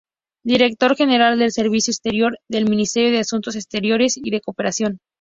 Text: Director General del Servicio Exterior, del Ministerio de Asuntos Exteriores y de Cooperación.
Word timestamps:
Director 0.43 0.95
General 0.95 1.37
del 1.37 1.51
Servicio 1.51 1.91
Exterior, 1.91 2.39
del 2.49 2.67
Ministerio 2.67 3.11
de 3.11 3.19
Asuntos 3.19 3.55
Exteriores 3.55 4.17
y 4.17 4.31
de 4.31 4.41
Cooperación. 4.41 4.97